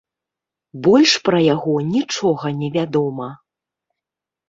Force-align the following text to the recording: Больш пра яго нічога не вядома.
Больш 0.87 1.11
пра 1.29 1.43
яго 1.53 1.77
нічога 1.93 2.55
не 2.65 2.73
вядома. 2.81 3.33